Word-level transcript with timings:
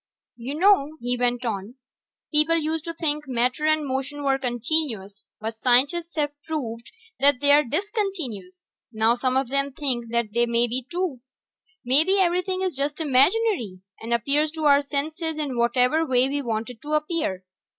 "You 0.35 0.55
know," 0.55 0.97
he 0.99 1.15
went 1.15 1.45
on, 1.45 1.75
"people 2.33 2.57
used 2.57 2.85
to 2.85 2.93
think 2.95 3.27
matter 3.27 3.67
and 3.67 3.85
motion 3.85 4.23
were 4.23 4.39
continuous, 4.39 5.27
but 5.39 5.53
scientists 5.53 6.15
have 6.15 6.31
proved 6.41 6.91
that 7.19 7.39
they 7.39 7.51
are 7.51 7.63
discontinuous. 7.63 8.71
Now 8.91 9.13
some 9.13 9.37
of 9.37 9.49
them 9.49 9.71
think 9.73 10.11
time 10.11 10.31
may 10.33 10.65
be, 10.65 10.87
too. 10.89 11.21
Maybe 11.85 12.17
everything 12.17 12.63
is 12.63 12.75
just 12.75 12.99
imaginary, 12.99 13.81
and 13.99 14.11
appears 14.11 14.49
to 14.53 14.63
our 14.65 14.81
senses 14.81 15.37
in 15.37 15.55
whatever 15.55 16.03
way 16.03 16.27
we 16.27 16.41
want 16.41 16.71
it 16.71 16.81
to 16.81 16.93
appear. 16.93 17.45